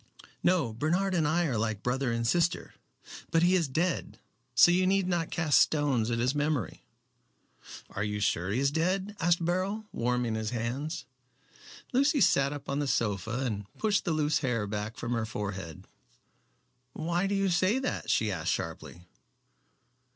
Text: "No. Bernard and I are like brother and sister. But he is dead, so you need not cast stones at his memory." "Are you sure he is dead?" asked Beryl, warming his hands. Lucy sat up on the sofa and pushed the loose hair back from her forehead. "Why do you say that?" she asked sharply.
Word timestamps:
"No. 0.41 0.73
Bernard 0.73 1.13
and 1.13 1.27
I 1.27 1.45
are 1.45 1.59
like 1.59 1.83
brother 1.83 2.11
and 2.11 2.25
sister. 2.25 2.73
But 3.29 3.43
he 3.43 3.53
is 3.53 3.67
dead, 3.67 4.17
so 4.55 4.71
you 4.71 4.87
need 4.87 5.07
not 5.07 5.29
cast 5.29 5.59
stones 5.59 6.09
at 6.09 6.17
his 6.17 6.33
memory." 6.33 6.83
"Are 7.91 8.03
you 8.03 8.19
sure 8.19 8.49
he 8.49 8.59
is 8.59 8.71
dead?" 8.71 9.15
asked 9.19 9.45
Beryl, 9.45 9.85
warming 9.91 10.33
his 10.33 10.49
hands. 10.49 11.05
Lucy 11.93 12.19
sat 12.19 12.51
up 12.51 12.67
on 12.67 12.79
the 12.79 12.87
sofa 12.87 13.41
and 13.45 13.71
pushed 13.77 14.03
the 14.03 14.11
loose 14.11 14.39
hair 14.39 14.65
back 14.65 14.97
from 14.97 15.11
her 15.11 15.23
forehead. 15.23 15.85
"Why 16.93 17.27
do 17.27 17.35
you 17.35 17.49
say 17.49 17.77
that?" 17.77 18.09
she 18.09 18.31
asked 18.31 18.51
sharply. 18.51 19.03